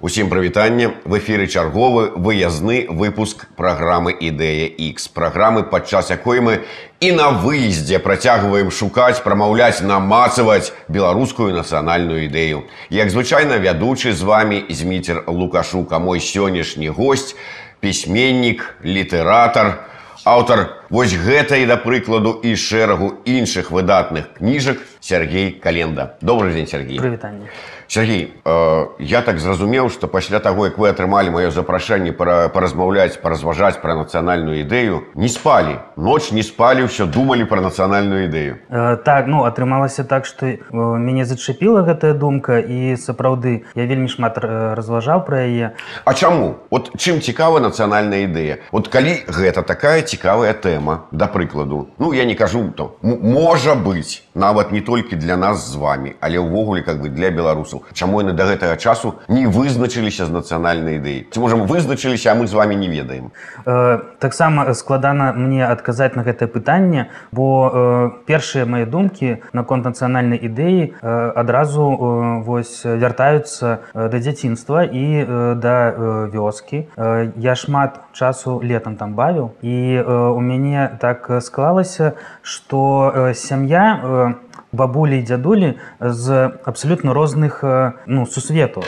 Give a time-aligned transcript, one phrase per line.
[0.00, 0.92] Усім прывітанне.
[1.06, 6.68] В эфіры чарговы выязны выпуск праграмы ідэя X праграмы падчас якой мы
[7.00, 12.68] і на выездзе працягваем шукаць прамаўляць намацаваць беларускую нацыянальную ідэю.
[12.92, 17.32] Як звычайна вядучы з вами зміцер лукашука мой сённяшні гость
[17.80, 19.88] пісьменнік літаратар
[20.28, 26.16] аўтар вось гэтай да прыкладу і шэрагу іншых выдатных кніжак Сергей календа.
[26.20, 26.98] Добрый дзень Сергей.
[26.98, 27.46] Прывітанне.
[27.88, 33.22] Сергей э, я так зразумеў што пасля таго як вы атрымалі маё запрашэнне пара, паразмаўляць
[33.22, 35.78] паразважаць пра нацыянальную ідэю не спалі.
[35.96, 38.58] Ноч не спалі ўсё думалі пра нацыянальную ідэю.
[38.68, 44.10] Э, так ну атрымалася так што э, мяне зачапіла гэтая думка і сапраўды я вельмі
[44.10, 45.78] шмат э, разважаў пра яе.
[46.04, 46.58] А чаму?
[46.70, 48.66] От чым цікава нацыянальная ідэя?
[48.74, 50.75] От калі гэта такая цікавая тэма
[51.10, 51.88] да прыкладу.
[51.98, 56.38] Ну я не кажу то можа быць нават не толькі для нас з вами але
[56.38, 57.84] ўвогуле как бы для беларусаў.
[57.92, 62.46] Чаму яны да гэтага часу не вызначыліся з нацыянальнай ідэі ці можам вызначыліся а мы
[62.46, 63.30] з вами не ведаем?
[63.66, 70.38] Э, таксама складана мне адказаць на гэтае пытанне бо э, першыя мае думкі наконт нацыянальнай
[70.38, 76.86] ідэі э, адразу э, вось вяртаюцца э, да дзяцінства і э, да э, вёскі.
[76.96, 80.65] Э, я шмат часу летом там бавіў і э, у мяне
[81.00, 84.34] так склалася что э, сям'я э,
[84.72, 87.64] бабулі і дзядулі з абсалютна розных
[88.06, 88.84] ну сусвету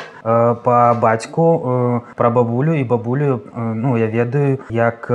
[0.64, 5.08] па бацьку пра бабулю і бабулю ну я ведаю як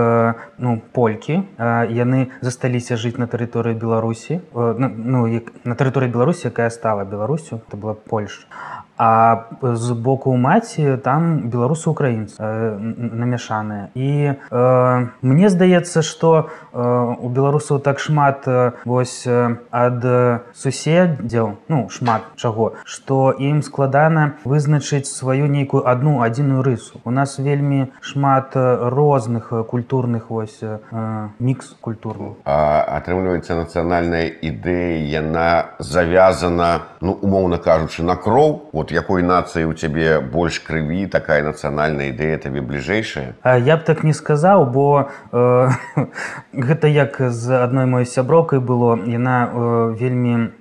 [0.58, 4.42] ну полькі яны засталіся жыць на тэрыторыі беларусі.
[4.54, 5.26] Ну
[5.64, 8.48] на тэрыторыі беларусі якая стала беларусю это была польша.
[8.98, 13.90] А з боку маці там беларусы украінцы намяшаныя.
[13.98, 20.06] І э, мне здаецца што э, у беларусаў так шмат э, вось ад
[20.54, 27.02] суседзяў ну шмат чаго што ім складана вызначыць сваю нейкую адну адзіную рысу.
[27.04, 30.80] У нас вельмі шмат розных культурных вось э,
[31.40, 39.66] мікс культуру атрымліваецца нацыянальная ідэя яна завязана ну умоўна кажучы на кроў вот якой нацыі
[39.70, 45.10] у цябе больш крыві такая нацыянальная ідэя табе бліжэйшая я б так не сказаў бо
[45.32, 45.70] э,
[46.54, 50.52] гэта як з адной моей сяброкай было яна э, вельмі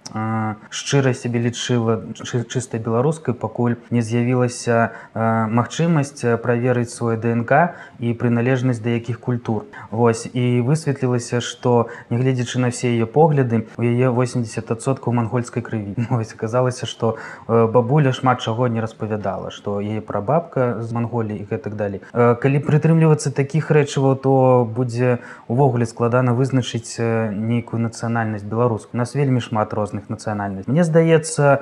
[0.68, 8.94] шчыра сябе лічыла чыстай беларускай пакуль не з'явілася магчымасць праверыць свой днк і прыналежнасць да
[8.94, 9.66] якіх культур.
[9.90, 15.98] Вось і высветлілася што нягледзячы на все яе погляды у яе 80соткаў мангольскай крыві.
[16.10, 17.18] Вось аказалася што
[17.48, 22.00] бабуля шмат чаго не распавядала што яе прабабка з манголі і гэтак далей.
[22.14, 25.18] Калі прытрымлівацца такіх рэчываў то будзе
[25.48, 26.98] увогуле складана вызначыць
[27.34, 31.58] нейкую нацыянальнасць беларуску нас вельмі шмат розных нацыянальнасць Мне здаецца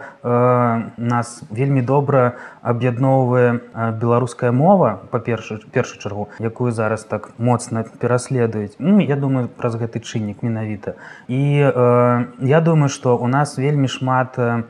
[0.97, 8.77] нас вельмі добра аб'ядноўвае э, беларуская мова па-перша першую чаргу якую зараз так моцна пераследуюць.
[8.79, 10.95] Ну, я думаю праз гэты чыннік менавіта.
[11.29, 14.63] І э, я думаю што у нас вельмі шмат э,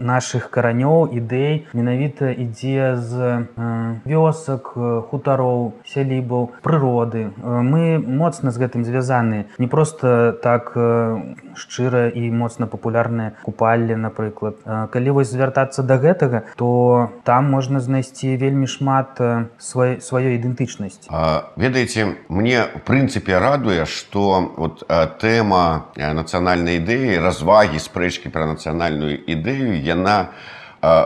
[0.00, 1.66] наших каранёў ідэй.
[1.72, 4.76] Менавіта ідзе з э, вёсак
[5.10, 7.32] хутароў сялібаў прыроды.
[7.42, 9.46] Мы моцна з гэтым звязаны.
[9.58, 14.60] Не просто так э, шчыра і моцна папулярныя купаллі напрыклад.
[14.64, 19.20] Калі вось звяртацца да гэтага то там можна знайсці вельмі шмат
[19.58, 21.10] свай, сваёй ідэнтычнасці.
[21.56, 24.86] Ведаеце мне в прынцыпе радуе что вот
[25.20, 30.30] тэма нацыянальнай ідэі развагі спрэчкі пра нацыянальную ідэю яна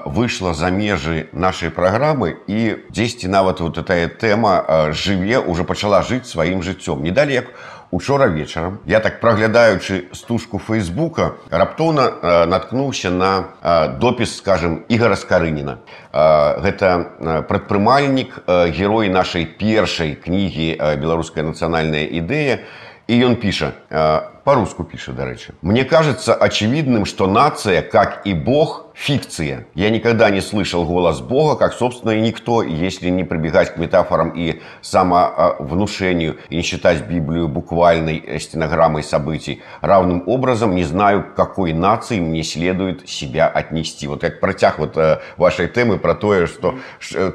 [0.05, 6.27] выйшла за межы нашай праграмы і дзесьці нават вот этая тэма жыве уже пачала жыць
[6.27, 7.03] сваім жыццём.
[7.03, 13.45] Не далі як у учора вечарам я так праглядаючы стужку фейсбука раптоўна э, наткнуўся на
[13.63, 15.79] э, допіс скажем ігора скарыніна.
[16.13, 22.63] Э, гэта прадпрымальнік э, герой нашай першай кнігі э, беларуская нацыянальная ідэя
[23.11, 28.91] і ён піша э, по-руску піша дарэчы мне кажется очевидным что нация как и бог
[29.01, 29.67] фикция.
[29.75, 34.31] Я никогда не слышал голос Бога, как, собственно, и никто, если не прибегать к метафорам
[34.37, 39.63] и самовнушению, и не считать Библию буквальной стенограммой событий.
[39.81, 44.07] Равным образом не знаю, к какой нации мне следует себя отнести.
[44.07, 46.79] Вот как протяг вот э, вашей темы про то, что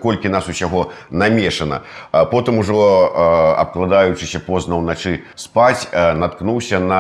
[0.02, 1.82] кольки нас усяго намешано.
[2.12, 6.95] Потом уже, обкладаючись поздно ночи спать, наткнулся на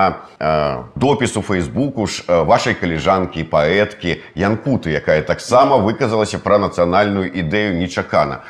[0.95, 7.77] допис у Фейсбуку вашей коллежанки и поэтки Ян Янкуты, якая таксама выказалася пра нацыянальную ідэю
[7.77, 8.41] нечакана.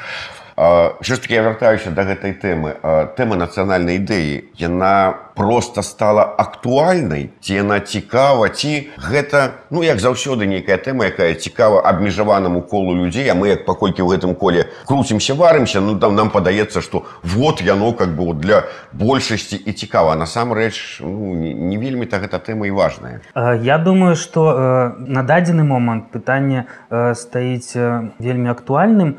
[1.02, 2.80] Що ж таки я вяртаюся да гэтай тэмы
[3.18, 10.46] тэма нацыянальнай ідэі яна просто стала актуальнай ці яна цікава ці гэта ну як заўсёды
[10.46, 15.36] нейкая тэма якая цікава абмежаванаму колу людзей а мы як паколькі ў гэтым коле круцімся
[15.36, 20.16] варымся ну там нам падаецца что вот яно как бы для большасці і цікава.
[20.16, 23.22] Насамрэч ну, не, не вельмі так гэта тэма і важная.
[23.62, 27.76] Я думаю что на дадзены момант пытанне стаіць
[28.20, 29.18] вельмі актуальным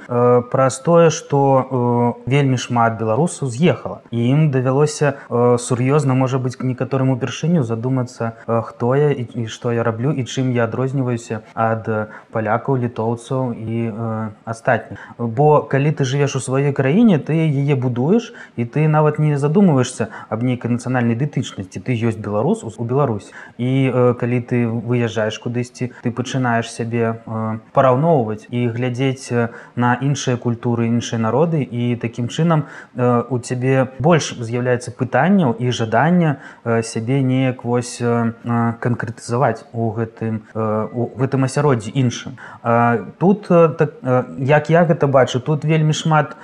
[0.50, 7.62] праз тое что вельмі шмат беларусаў з'ехала і ім давялося сур'ёзна можа быць некаторым упершыню
[7.62, 13.52] задумацца хто я і, і што я раблю і чым я адрозніваюся ад палякаў літоўцаў
[13.52, 13.90] і
[14.44, 19.36] астатніх бо калі ты жывеш у сваёй краіне ты яе будуеш і ты нават не
[19.36, 25.90] задумваешься аб нейкай нацыянальнай дытычнасці ты ёсць беларус у Беларусь і калі ты выязджаеш кудысьці
[26.02, 27.16] ты пачынаеш сябе
[27.72, 29.32] параўноўваць і глядзець
[29.76, 32.66] на іншыя культуры іншыя народы і такім чынам
[32.96, 35.95] у цябе больш з'яўляецца пытанняў і жадання
[36.82, 42.36] сябе неяк вось канкрэтызаваць у гэтым у гэтым асяроддзі іншым.
[43.18, 43.96] Тут так,
[44.38, 46.36] як я гэта бачу тут вельмі шмат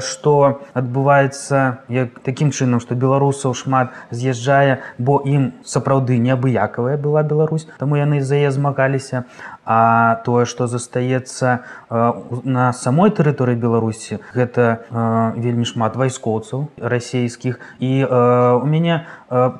[0.00, 7.68] што адбываецца як такім чынам што беларусаў шмат з'язджае бо ім сапраўды неабыякавая была Беларусь
[7.78, 9.24] таму яны за яе змагаліся.
[9.66, 14.86] А тое што застаецца на самой тэрыторыі беларусі гэта
[15.34, 17.58] вельмі шмат вайскоўцаў расійскіх.
[17.82, 18.85] І у мяне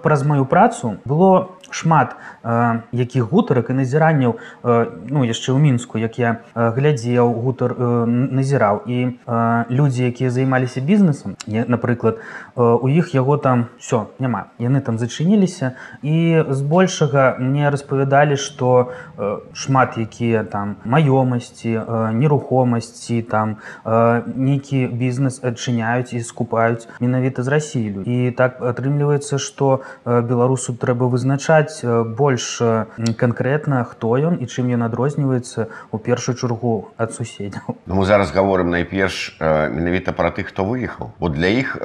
[0.03, 5.99] праз маю працу было шмат э, якіх гутарак і назіранняў э, ну яшчэ ў мінску
[5.99, 8.83] як я э, глядзеў гутар э, назіраў.
[8.87, 12.19] І э, людзі якія займаліся бізнесам напрыклад
[12.57, 18.93] э, у іх яго там все няма яны там зачыніліся і збольшага мне распавядалі што
[19.19, 27.43] э, шмат якія там маёмасці э, нерухомасці там э, нейкі бізнес адчыняюць і скупаюць менавіта
[27.43, 31.81] з рассілю і так атрымліваецца што э, беларусу трэба вызначаць
[32.17, 32.61] больш
[33.17, 38.33] канкрэтна хто ён і чым ён адрозніваецца у першую чаргу ад суседзяў ну, мы зараз
[38.33, 41.13] гаворым найперш менавіта пра тых хто выехаў.
[41.21, 41.77] Бо для іх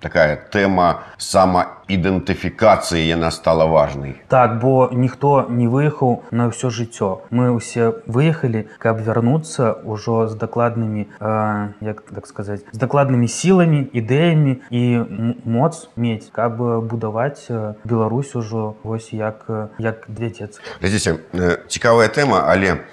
[0.00, 4.14] такая тэма сама ідэнтыфікацыі яна стала важнай.
[4.28, 7.26] Так бо ніхто не выехаў на ўсё жыццё.
[7.30, 13.86] Мы ўсе выехалі каб вярнуцца ўжо з дакладнымі э, як так сказаць з дакладнымі сіламі
[13.92, 14.82] ідэямі і
[15.44, 16.56] моц мець каб
[16.86, 17.50] будаваць
[17.84, 19.46] Беларусь ужо вось як
[19.78, 21.18] як дзецец глядзіце
[21.68, 22.86] цікавая тэма але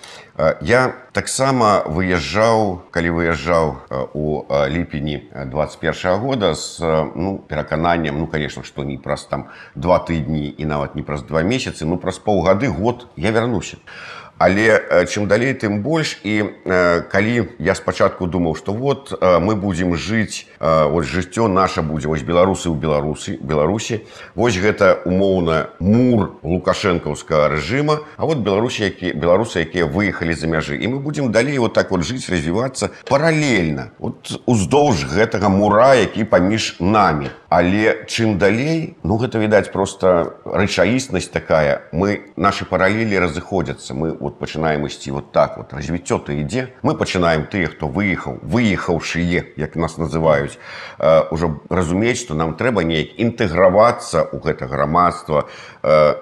[0.61, 3.65] я таксама выязджаў калі выязджаў
[4.13, 6.77] у ліпені 21 года з
[7.17, 11.41] ну перакананнем ну конечно што не праз там два тыдні і нават не праз два
[11.41, 13.77] месяцы ну праз паўгады год я вярнуся.
[13.81, 16.19] а Але чым далей тым больш.
[16.23, 21.47] І э, калі я спачатку думаў што вот э, мы будзем жыць э, вот жыццё
[21.47, 24.05] наша будзе вось беларусы ў беларусі беларусі.
[24.35, 28.05] Вось гэта умоўна мур лукашэнкаўскага рэжыма.
[28.17, 30.77] А вот беларусі які беларусы якія выехалі за мяжы.
[30.77, 36.23] І мы будзем далей вот так вот жыць развівацца паралельна вот уздоўж гэтага мура які
[36.23, 37.33] паміж намі.
[37.49, 41.89] Але чым далей ну гэта відаць просто рэчаіснасць такая.
[41.91, 43.93] Мы наши паралелі разыходзяцца.
[43.93, 45.73] Мы вот пачынаем ісці вот так вот.
[45.73, 46.75] Развіццё то ідзе.
[46.83, 50.59] Мы пачынаем тыя хто выехаў выехаўшые як нас называюць
[50.99, 55.76] э, уже разумець что нам трэба неяк інтэгравацца ў гэта грамадства э,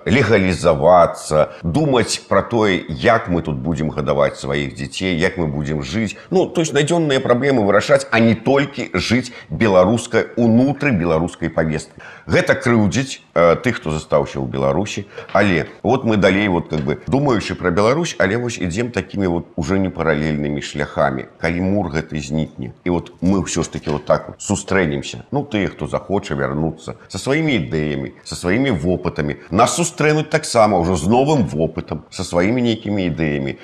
[0.06, 6.18] легалізавацца думаць про тое як мы тут будемм гадаваць сваіх дзяцей як мы будемм жыць
[6.30, 12.56] ну то есть надзённыя праблемы вырашаць а не толькі жыць беларускай унутры беларускай павесткі гэта
[12.56, 15.06] крыўдзіць э, тых хто застаўся ў беларусі.
[15.34, 19.46] Але вот мы далей вот как бы думаючы про беларусь але вось ідзем такімі вот
[19.56, 21.30] уже не паралельнымі шляхамі.
[21.38, 25.26] Калі мур гэты знікне і вот мы ўсё ж таки вот так вот сустрэнемся.
[25.32, 31.00] Ну тыя хто захоча вярнуцца со сваімі ідэямі со сваімі вопытамі нас сустрэнуць таксама ўжо
[31.00, 33.58] з новым вопытам со сваімі нейкімі ідэямі.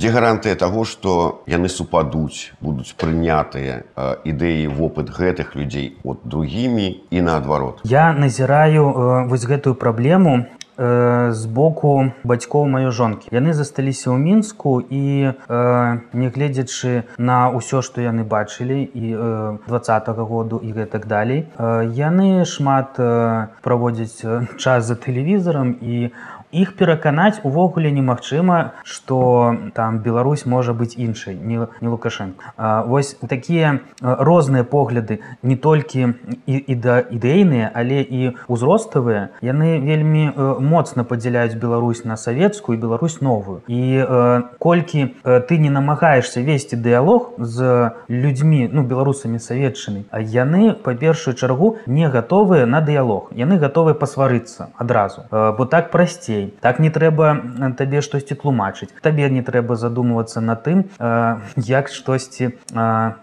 [0.00, 3.84] Дзе гарантыя таго што яны супадуць будуць прынятыя
[4.24, 7.84] ідэі вопыт гэтых людзей от другімі і наадварот?
[7.84, 13.32] Я назіраю э, вось гэтую праблему з боку бацькоў маёй жонкі.
[13.32, 15.32] Яны засталіся ў мінску і
[16.12, 19.06] нягледзячы на ўсё што яны бачылі і
[19.66, 19.80] два
[20.28, 23.00] году і гэтак далей яны шмат
[23.62, 24.20] праводзяць
[24.56, 26.12] час за тэлевізарам і
[26.52, 33.80] іх пераканаць увогуле немагчыма что там Беларусь можа быць іншай не, не лукашенко вось такія
[34.00, 36.14] розныя погляды не толькі
[36.46, 43.20] і, і да ідэйныя але і узроставыя яны вельмі моцна падзяляюць Беларусь на савецкую Беларусь
[43.20, 43.62] новую.
[43.66, 44.04] І
[44.58, 51.34] колькі ты не намагаешься весці дыялог з людзьмі ну беларусамі саветчыны а яны па першую
[51.34, 53.32] чаргу не гатовыя на дыялог.
[53.32, 55.26] Яны гатовы пасварыцца адразу.
[55.30, 58.90] Бо так прасцей так не трэба табе штосьці тлумачыць.
[59.02, 60.84] Табе не трэба задумвацца на тым
[61.56, 62.52] як штосьці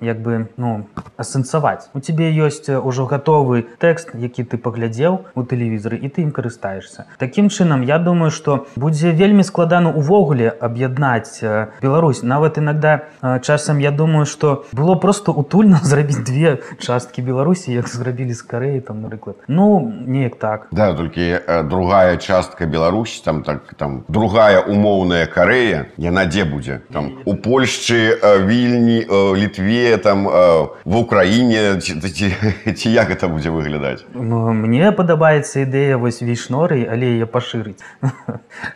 [0.01, 0.87] як бы ну
[1.17, 1.89] асэнсаваць.
[1.93, 7.05] У тебе ёсць ужо гатовы тэкст які ты паглядзеў у тэлевізоры і ты ім карыстаешься
[7.17, 11.43] Такім чынам я думаю что будзе вельмі складана увогуле аб'яднаць
[11.81, 12.23] Беларусь.
[12.23, 13.05] Нават иногда
[13.41, 18.79] часам я думаю что было просто утульна зрабіць две часткі беларусі як зрабілі з кареі
[18.81, 19.37] там напрыклад.
[19.47, 20.67] Ну неяк так.
[20.71, 21.39] Да толькі
[21.69, 26.81] другая частка беларусі там так там другая умоўная карея яна дзе будзе?
[26.93, 29.05] Там у польшчы вільні
[29.35, 34.05] літве там в украіне ці, як это будзе выглядаць?
[34.13, 37.81] Ну, мне падабаецца ідэя вось вішноры але я пашырыць.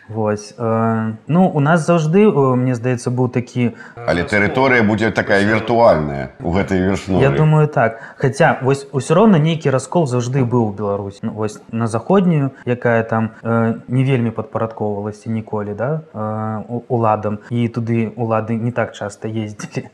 [0.08, 6.50] Вось ну у нас заўжды мне здаецца быў такі але тэрыторыя будзе такая віртуальная у
[6.50, 8.00] гэтай вершно Я думаю так.
[8.18, 13.02] Хаця вось усё роўна нейкі раскол заўжды быў у Беларусь ну, вось на заходнюю якая
[13.02, 17.38] там э, не вельмі падпарадковалася ніколі да э, уладам.
[17.50, 19.88] І туды улады не так часта ездзілі.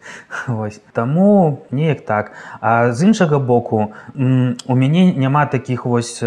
[0.92, 2.32] Таму неяк так.
[2.60, 6.22] А з іншага боку у мяне няма такіх вось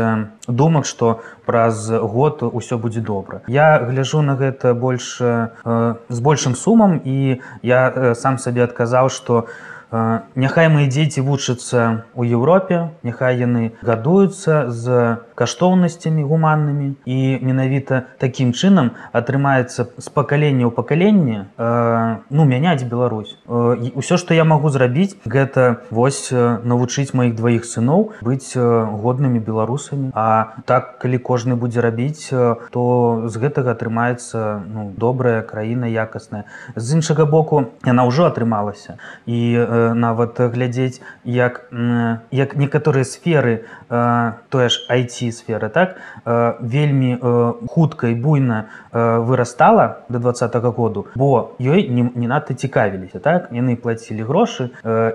[0.48, 3.42] думак што праз год усё будзе добра.
[3.48, 5.50] Я гляжу на гэта больш э,
[6.10, 9.76] з большым сумам і я э, сам сабе адказаў што у
[10.36, 18.58] Няхай мои дзеці вучацца ў Еўропе, няхай яны гадуюцца з каштоўнасцямі гуманнымі і менавіта такім
[18.58, 21.46] чынам атрымаецца з пакалення ў пакаленне
[22.30, 23.38] ну мяняць Беларусь.
[23.46, 30.10] Усё, што я магу зрабіць, гэта вось навучыць маіх дваіх сыноў быць годнымі беларусамі.
[30.18, 32.34] А так калі кожны будзе рабіць,
[32.74, 32.82] то
[33.30, 36.50] з гэтага атрымаецца ну, добрая краіна якасная.
[36.74, 38.98] З іншага боку яна ўжо атрымалася
[39.30, 39.38] і
[39.94, 41.70] нават глядзець як
[42.32, 43.70] як некаторыя сферы
[44.50, 45.96] тое ж айти сферы так
[46.62, 47.18] вельмі
[47.70, 53.52] хутка і буйна вырастала до два -го году бо ёй не, не надта цікавіліся так?
[53.52, 54.70] Яны плацілі грошы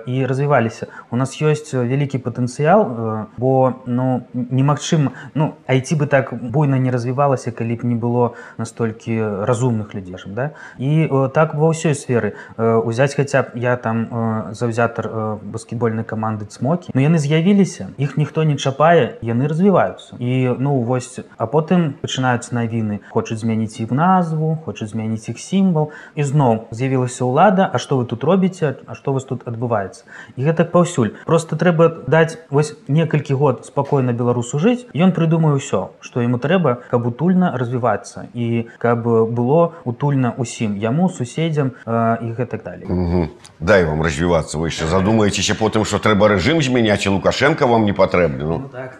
[0.06, 0.86] і развіваліся.
[1.10, 7.50] У нас ёсць вялікі патэнцыял бо ну немагчыма ну айти бы так буйна не развівалася
[7.50, 10.50] калі б не было настолькі разумных людзей да?
[10.78, 12.34] І так ва ўсёй сферы.
[12.58, 18.44] Узяць хаця б я там заўзятар э, баскетбольнай каманды цмокі но яны з'явіліся іх ніхто
[18.44, 24.58] не чапае яны развіваюцца і ну вось а потым пачынаюцца навіны хочуць змяніць іх назву
[24.64, 29.12] хочуць змяніць іх сімвал і зноў з'явілася ўлада А што вы тут робіце А што
[29.12, 30.04] вас тут адбываецца
[30.36, 35.94] і гэтак паўсюль просто трэба даць вось некалькі год спакойна беларусу жыць ён прыдумае ўсё
[36.00, 42.32] што яму трэба каб утульна развівацца і каб было утульна усім яму суседзям э, і
[42.38, 43.28] гэтак далее
[43.60, 47.92] дай вам развівацца вы яшчэ задумаецеся потым што трэба рэжым змяняць і лукашенко вам не
[47.92, 48.98] патрэбны ну, ну, так.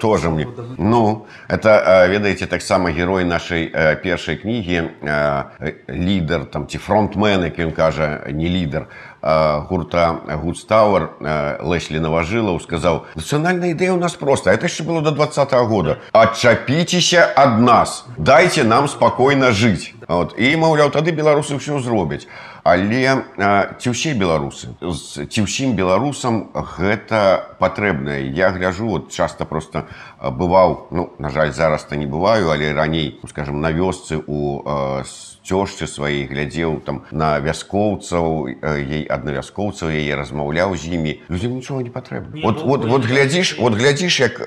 [0.00, 0.46] то тоже мне.
[0.76, 4.82] Ну это ведаеце таксама герой нашай першай кнігі
[5.88, 8.84] лідар там ці фронтмен як ён кажа не лідар
[9.24, 11.08] гурта гудстауэр
[11.64, 15.96] леслі наважылаў сказаў нацыянальная ідэя у нас просто это яшчэ было до два -го года.
[16.12, 20.34] Адчапіцеся ад нас дайте нам спакойна жыць вот.
[20.36, 22.28] і маўляў тады беларусы ўсё зробяць
[22.64, 23.28] але
[23.76, 24.72] ці ўсе беларусы?
[24.80, 29.84] Ці ўсім беларусам гэта патрэбнае я гляжу вот часто просто
[30.16, 34.64] бываў ну на жаль зараз то не бываю але раней скажем на вёсцы у
[35.44, 41.12] цёжцы сваіх глядзеў там на вяскоўцаў ей аднавяскоўцаў яе размаўляў з імі.
[41.28, 42.40] Людзям нічога не патрэбна.
[42.40, 44.40] Вот вот вот глядзіш вот глядзіш як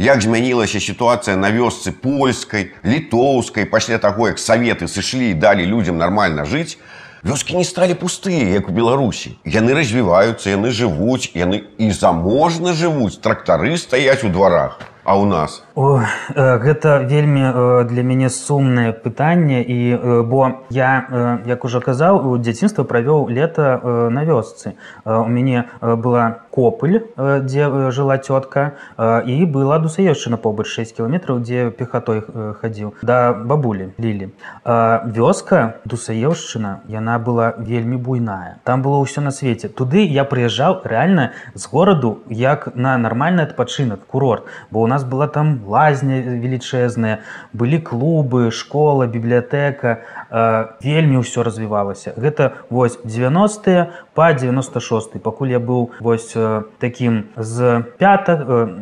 [0.00, 6.48] як змянілася сітуацыя на вёсцы польскай літоўскай пасля таго як саветы сышлі далі людзям нармальна
[6.48, 6.80] жыць
[7.24, 9.36] вёскі не сталі пустыя як у беларусі.
[9.46, 13.18] Яны развіваюцца яны жывуць яны і заможна жывуць.
[13.22, 16.00] Трактары стаяць у дварах а у нас О,
[16.36, 17.48] гэта вельмі
[17.88, 19.64] для мяне сумнае пытанне.
[19.64, 19.96] І
[20.28, 23.80] бо я як ужо казаў у дзяцінства правёў лета
[24.12, 24.76] на вёсцы.
[25.06, 32.20] У мяне была копыль дзе жыла цётка і была дусаешчына побач 6 кіламетраў дзе пехатой
[32.60, 34.28] хадзіў да бабулі лілі.
[34.68, 38.60] Вёска дусаеўшчына яна была вельмі буйная.
[38.68, 39.72] Там было ўсё на свеце.
[39.72, 44.44] Туды я прыязджаў рэальна з гораду як на нармальны адпачынак курорт.
[44.70, 50.02] Бо у нас была там лазня велічэзная былі клубы школа бібліятэка
[50.82, 56.36] вельмі ўсё развівалася гэта вось 90 по 96 пакуль я быў вось
[56.78, 58.28] таким з 5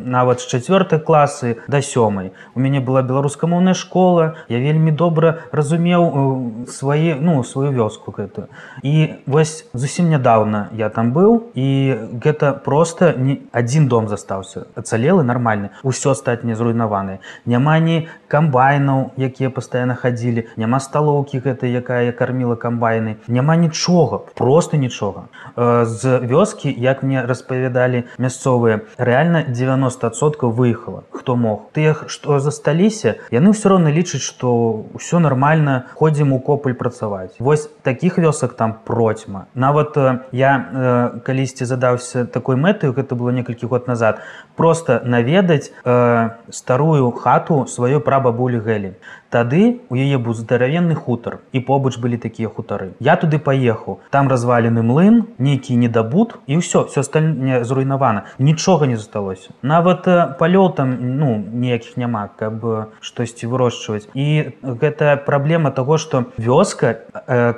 [0.05, 2.31] нават з чавёртай класы да сёмай.
[2.55, 8.47] У мяне была беларускамоўная школа я вельмі добра разумеў свае ну сваю вёску гэтую.
[8.83, 15.23] І вось зусім нядаўна я там быў і гэта просто не адзін дом застаўся ацалелы
[15.23, 17.19] нармальны ўсё астатняе зруйнаванае.
[17.45, 24.77] Няма ні камбайнаў якія пастаянна хадзілі няма сталоўкі гэта якая карміла камбайны няма нічога просто
[24.77, 25.20] нічога
[25.55, 31.69] з вёскі як мне распавядалі мясцовыя рэальна 90соткаў выехала хто мог.
[31.73, 33.21] Тых што засталіся?
[33.31, 37.37] Яны ўсё роўна лічаць што ўсё нормально ходзім у копль працаваць.
[37.39, 39.45] Вось таких вёсак там процьма.
[39.53, 39.97] Нават
[40.31, 44.21] я калісьці задаўся такой мэтаю гэта было некалькі год назад
[44.55, 48.93] просто наведаць э, старую хату сваёй прабабулі гэлі
[49.31, 52.91] Тады у яе быў здаравенны хутар і побач былі такія хутары.
[52.99, 58.27] Я туды паехаў, там развалены млын, нейкі недабут і ўсё все астальне зруйнавана.
[58.39, 59.55] Нічога не засталося.
[59.63, 60.03] Нават
[60.35, 64.11] палёў там ну, ніякіх няма, каб штосьці вырошчваць.
[64.13, 67.07] І гэта праблема таго, што вёска,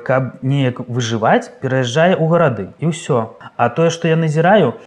[0.05, 3.33] каб неяк выжываць, пераязджае ў гарады і ўсё.
[3.57, 4.77] А тое, што я назіраю,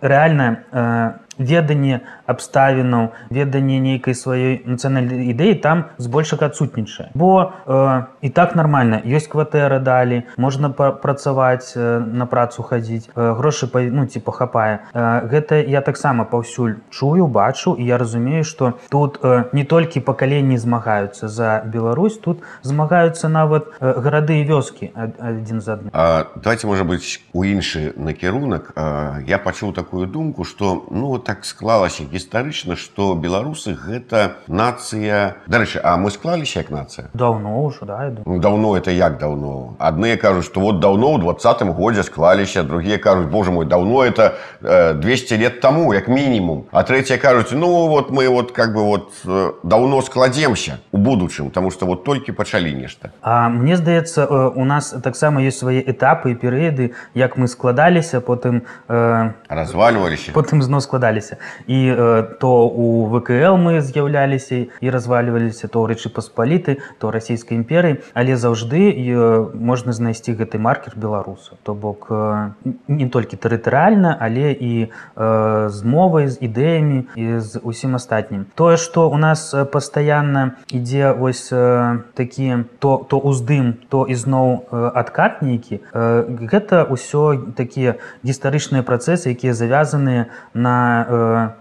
[0.00, 7.10] рэальна веданне абставінаў веданне нейкай сваёй нацыянальнай ідэі там збольшага адсутнічае.
[7.14, 13.32] Бо э, і так нормально ёсць кватэра далі можна працаваць э, на працу хадзіць э,
[13.38, 18.44] грошы па ну ці пахапае э, гэта я таксама паўсюль чую бачу і я разумею
[18.44, 24.44] што тут э, не толькі пакаленні змагаюцца за Беларусь тут змагаюцца нават э, гарады і
[24.48, 25.90] вёскі адзін за адным.
[25.92, 28.72] Давайте можа быць у іншы накірунак.
[28.76, 35.36] Э, я пачуў такую думку што ну вот так склалася гістарычна што беларусы гэта нацыя
[35.46, 37.08] дарэчы а мы склаліся як нацыя?
[37.14, 39.76] Даўно ўжо да, ну, даўно это як даўно?
[39.78, 44.34] Адныя кажуць што вот даўно ў двадцатым годзе склаліся другія кажуць Боже мой даўно это
[44.62, 48.82] э, 200 лет таму як мінімум а трэця кажуць ну вот мы вот как бы
[48.82, 54.24] вот э, даўно складземся у будучым тому что вот толькі пачалі нешта А мне здаецца
[54.24, 60.32] э, у нас таксама ёсць свае этапы і перыяды як мы складаліся потым э, развальваліся.
[60.32, 66.08] потым зно складалі разваляліся і э, то у вКл мы з'яўляліся і развальваліся то рэчы
[66.08, 68.00] паспаліты то расійскай імперыі.
[68.14, 71.56] Але заўжды э, можна знайсці гэты маркер беларусу.
[71.62, 72.50] То бок э,
[72.88, 78.46] не толькі тэрытарыальна але і э, з мовай з ідэямі і з усім астатнім.
[78.54, 84.90] Тое што у нас пастаянна ідзе вось э, такі то то уздым то ізноў э,
[84.94, 91.01] адкат нейкі э, гэта ўсё такія гістарычныя працэсы якія завязаныя на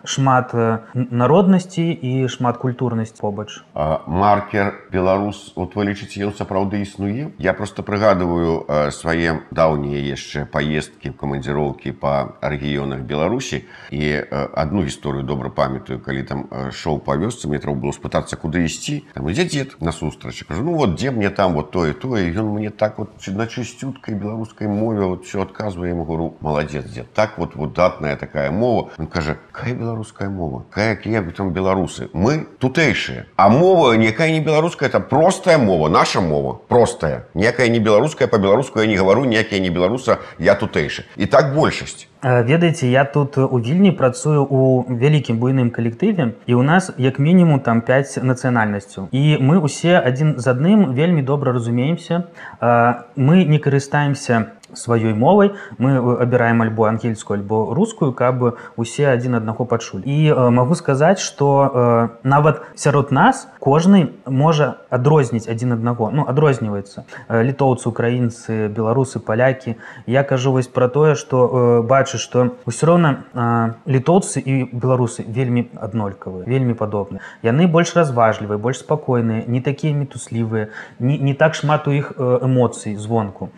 [0.03, 3.61] шмат э, народнасці і шмат культурнасць побач.
[4.07, 7.31] Маркер беларус вот вы лічыце ён сапраўды існуе?
[7.37, 13.65] Я просто прыгадываю э, свае даўнія яшчэ паездкі камандзіроўкі па рэгіёнах беларусі.
[13.91, 14.23] І
[14.55, 16.39] одну гісторыю добра памятаю калі там
[16.71, 19.03] шоу па вёсцы мне трэба было спытацца куды ісці.
[19.13, 19.77] Там ідзе дзед?
[19.81, 23.47] насустрач кажу ну вот дзе мне там вот тое тое ён мне так вот на
[23.47, 28.51] чысцюткай беларускай мове вот все адказвае ему говорю маладзец дзе так вот вот датная такая
[28.51, 28.91] мова.
[28.97, 34.31] Он кажа кажа кая беларуская мова кая я там беларусы мы тутэйшыя а мова якая
[34.31, 37.27] не беларуская это простая мова наша мова простая.
[37.33, 42.07] Некая не беларуская по-беларуску я не гавару ніякія не беларуса я тутэйшы і так большасць
[42.23, 47.59] ведаеце я тут у вільні працую у вялікім буйным калектыве і у нас як мінімум
[47.59, 52.29] там 5 нацыянальнасцяў і мы усе адзін з адным вельмі добра разумеемся.
[52.61, 55.51] Мы не карыстаемся сваёй мовай.
[55.77, 60.03] Мы абіраем альбо ангельскую альбо рускую каб усе адзін аднаго пачулі.
[60.05, 66.11] І магу сказаць что нават сярод нас кожны можа адрозніць адзін аднаго.
[66.13, 67.03] Ну адрозніваецца.
[67.29, 69.75] Літоўцы украінцы беларусы палякі.
[70.05, 76.45] Я кажу вось пра тое что бачу что ўсё роўна літоўцы і беларусы вельмі аднолькавыя
[76.45, 81.91] вельмі падобны яны больш разважлівыя больш спакойныя не такія мітуслівыя не, не так шмат у
[81.91, 83.49] іх эмоцый звонку.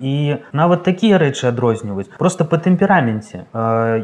[0.00, 3.46] І нават такія рэчы адрозніваюць просто по тэмпераменце.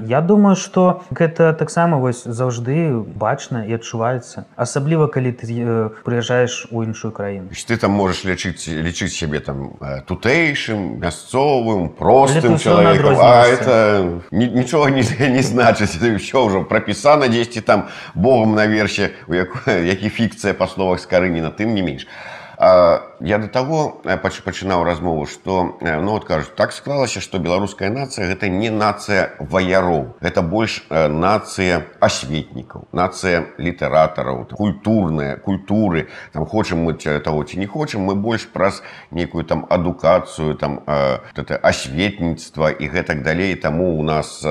[0.06, 6.82] Я думаю что гэта таксама вось заўжды бачна і адчуваецца асабліва калі ты прыязджаеш у
[6.82, 7.48] іншую краіну.
[7.50, 15.04] Ты там можаш лічыць лічыць сябе там тутэйшым мясцовым простым человеком а это нічога не,
[15.36, 15.98] не значыць.
[15.98, 21.74] Все ўжо прапісана дзесьці там богом наверсе у як, які фікцыя па словах скарыніна тым
[21.74, 22.06] не менш.
[22.06, 22.37] А,
[23.20, 27.90] я до таго э, пачынаў размову што э, ну вот кажуць так склалася што беларуская
[27.90, 36.08] нацыя гэта не нацыя ваяроў гэта больш э, нацыя асветнікаў нацыя літаратараў культурная культуры.
[36.32, 41.58] Там хочам мы того ці не хочам мы больш праз некую там адукацыю там это
[41.62, 44.44] асветніцтва і гэтак далей таму у нас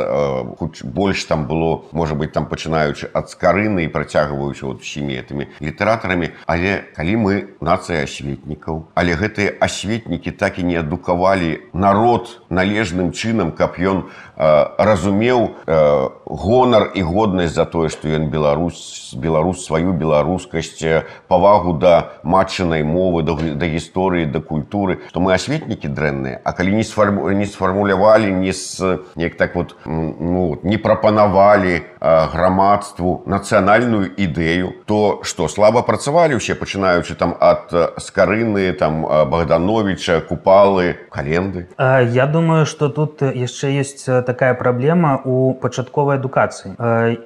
[0.84, 6.32] больш там было можа быть там пачынаючы ад скарыны і працягваючы вот усімі этими літаратарамі
[6.46, 13.52] але калі мы нацыя асветнікаў але гэтыя асветнікі так і не адукавалі народ належным чынам
[13.52, 19.94] каб ён э, разумеў э, гонар і годнасць за тое што ён беларус беларус сваю
[19.94, 25.00] беларускасць павагу да матчынай мовы да, да гісторыі да культуры.
[25.12, 29.76] То мы асветнікі дрэнныя а калі не сфарму не сфармулявалі не з неяк так вот
[29.86, 31.97] ну, не прапанавалі э,
[32.34, 40.96] грамадству нацыянальную ідэю то што слаба працавалі ўсе пачынаючы там ад скарыны там богдановича купалы
[41.12, 41.68] календы?
[41.78, 46.76] Я думаю что тут яшчэ есть такая праблема у пачатковай адукацыі.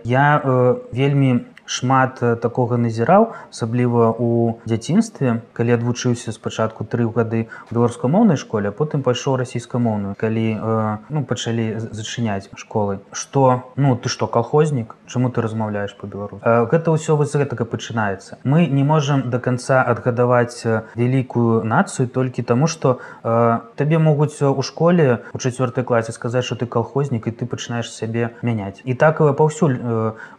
[0.03, 0.41] Я
[0.91, 9.03] вельмі шмат такога назіраў асабліва у дзяцінстве калі адвучыўся спачатку тры гады беларускамоўнай школе потым
[9.03, 10.45] пайшоў расійскамоўную калі
[11.09, 12.99] ну пачалі зачыняць школы.
[13.11, 18.39] Что ну ты что колхознік чаму ты размаўляешь по-беларус гэта ўсё вось гэтага пачынаецца.
[18.43, 20.63] Мы не можам до конца адгадаваць
[20.95, 22.99] вялікую нацыю толькі таму что
[23.75, 28.31] табе могуць у школе у чацвёртай класе сказаць что ты колхознік і ты пачынаешь сябе
[28.41, 28.81] мяняць.
[28.83, 29.77] І так паўсюль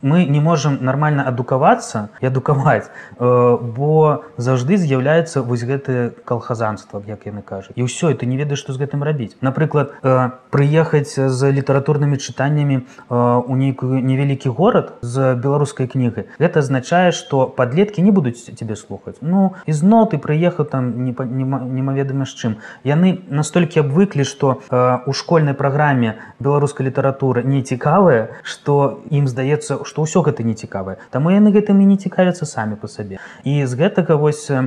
[0.03, 7.03] мы не можем нормально правільна адукавацца і адукаваць э, бо заўжды з'яўляецца вось гэтае калхазанства
[7.07, 7.77] як яны кажуць.
[7.77, 9.37] І ўсё ты не ведаеш што з гэтым рабіць.
[9.41, 16.65] Напрыклад э, прыехаць з літаратурнымі чытаннямі э, у нейкую невялікі горад з беларускай кнігай гэта
[16.65, 19.21] азначае што падлеткі не будуць цябе слухаць.
[19.21, 22.53] Ну ізноў ты прыехаў там немаведама з чым.
[22.85, 24.65] Яны настолькі абвыклі што
[25.07, 31.02] у школьнай праграме беларускай літаратуры не цікавая што ім здаецца што ўсё гэта не цікавае
[31.11, 33.19] Таму яны гэтым і не цікавяцца самі па сабе.
[33.45, 34.63] І з гэтага вось э,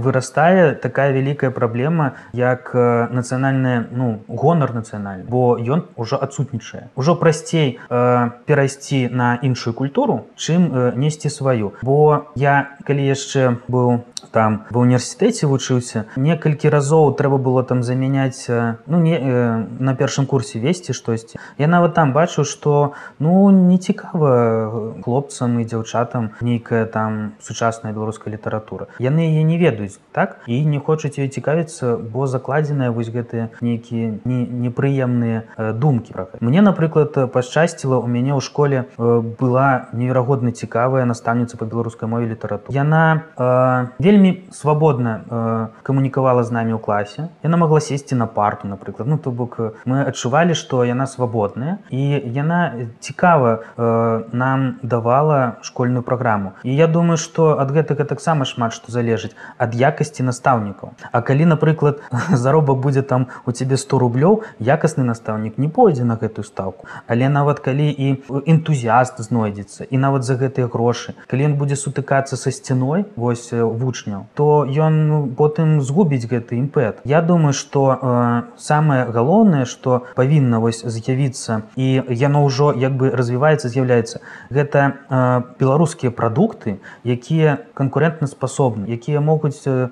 [0.00, 6.88] вырастае такая вялікая праблема, як э, нацыянальная ну, гонар нацыянальны, бо ён ужо адсутнічае.
[6.96, 11.74] Ужо прасцей э, перайсці на іншую культуру, чым э, несці сваю.
[11.82, 18.48] Бо я калі яшчэ быў там ва універсітэце вучыўся некалькі разоў трэба было там замяняць
[18.48, 23.78] ну не э, на першым курсе весці штосьці я нават там бачу что ну не
[23.78, 28.88] цікава хлопцам і дзяўчатам нейкая там сучасная беларуская літаратура.
[28.98, 30.40] Яны яе не ведаюць так?
[30.46, 36.12] І не хочуць ее цікавіцца бо закладзеная вось гэтыя нейкія непрыемныя не думкі.
[36.12, 42.26] Про мне напрыклад пашчасціла у мяне ў школе была неверагодна цікавая настаўніца по беларускай мове
[42.26, 42.74] літаратуры.
[42.74, 47.28] Яна э, вельмі свабодна э, камунікавала з намі ў класе.
[47.42, 49.08] Яна могла сесці на парту напрыклад.
[49.08, 51.78] Ну то бок мы адчувалі што яна свабодная.
[51.90, 58.44] І яна цікава э, нам давала школьную праграму і я думаю что ад гэтага таксама
[58.44, 60.94] шмат што залежыць ад якасці настаўнікаў.
[61.12, 66.16] А калі напрыклад заробак будзе там у цябе 100 рублёў якасны настаўнік не пойдзе на
[66.16, 66.86] гэтую стаўку.
[67.06, 72.36] Але нават калі і энтузіаст знойдзецца і нават за гэтыя грошы калі ён будзе сутыкацца
[72.36, 77.00] са сцяной вось вучня вучняў то ён ну, потым згубіць гэты імпэт.
[77.04, 83.10] Я думаю что э, самае галоўнае что павінна вось з'явіцца і яно ўжо як бы
[83.10, 89.88] развіваецца з'яўляецца гэта э, беларускія прадукты якія канкурентна спасобны якія могуць э,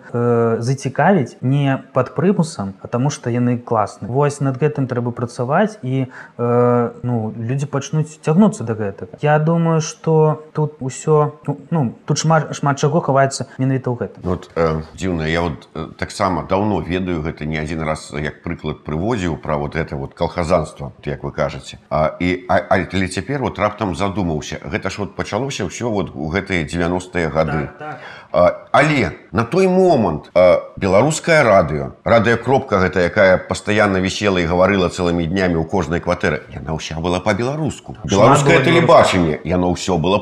[0.58, 6.06] зацікавіць не под прымусам потому что яны класны вось над гэтым трэба працаваць і
[6.38, 9.18] э, ну людзі пачнуць цягнуцца до гэтага.
[9.22, 14.16] Я думаю что тут усё ну, ну тут шмат шмат чаго хаваецца менавіта ў гэта
[14.22, 18.84] вот э, дзіўна я вот э, таксама давно ведаю гэта не адзін раз як прыклад
[18.84, 21.78] прыводзіў пра вот это вот калхазанство як вы кажаце.
[21.90, 26.64] А, і але цяпер вот раптам задумаўся гэта ж вот пачалося ўсё вот у гэтыя
[26.64, 27.68] 90-е гады.
[27.78, 28.00] Так,
[28.32, 28.68] так.
[28.72, 30.30] Але на той момант
[30.76, 36.42] беларускае радыё радыё кропка гэта якая пастаянна вісела і гаварыла цэлымі днямі ў кожнай кватэры
[36.50, 40.18] яна ўся была по-беларуску беларускае тэлебачанне яно ўсё было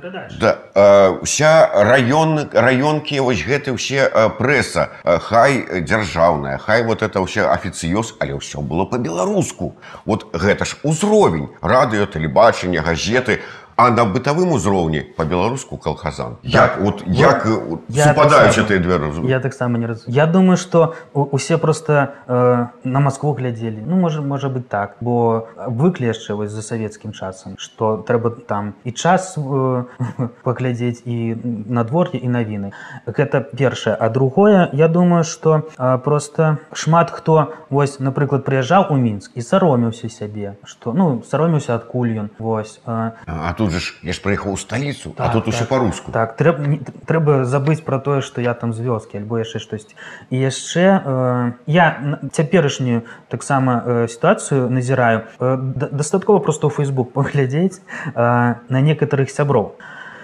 [0.00, 7.46] по-беларуску да, уся раён раёнкі вось гэты ўсе прэса хай дзяржаўная хай вот это ўсе
[7.46, 13.40] афіцыёз але ўсё было по-беларуску вот гэта ж узровень радыё тэлебачання газеты
[13.76, 16.86] А на бытавым узроўні по-беларуску калхазан як Так.
[16.86, 20.14] от як Вот э, я супадаюць гэтыя две разумы Я таксама не разумею.
[20.16, 23.82] Я думаю, што у- усе проста э, на Маскву глядзелі.
[23.86, 28.74] Ну можа можа быць так, бо выклі яшчэ вось за савецкім часам, што трэба там
[28.84, 29.84] і час э,
[30.44, 31.34] паглядзець і
[31.68, 32.72] надвор'е і навіны.
[33.06, 38.96] Гэта першае, а другое, я думаю, што э, просто шмат хто вось напрыклад прыязджаў у
[38.96, 42.80] мінск і саромеўся сябе, што ну саромеўся адкуль ён вось.
[42.86, 45.68] Э, А тут же ж я ж прыехаў у сталіцу а Так, тут усё так.
[45.68, 49.58] по-руску Так, трэба, не, трэба забыць пра тое, што я там з вёскі альбо яшчэ
[49.58, 49.94] штосьці.
[50.30, 51.86] І яшчэ э, я
[52.32, 55.26] цяперашнюю таксама э, сітуацыю назіраю.
[55.40, 57.80] Э, да- дастаткова проста ў Facebook паглядзець
[58.14, 59.76] э, на некаторых сяброў.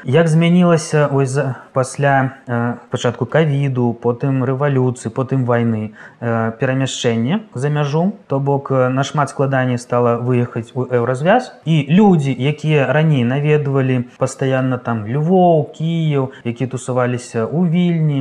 [0.04, 1.38] Як змянілася ось
[1.72, 2.32] пасля
[2.90, 10.16] пачатку кавіду, потым рэвалюцыі, потым вайны э, перамяшчэнне за мяжу, то бок нашмат складаней стала
[10.16, 17.68] выехаць у еўразвяз і людзі, якія раней наведвалі пастаянна там Львоў, Кіяў, якія тусаваліся ў
[17.68, 18.20] вільні,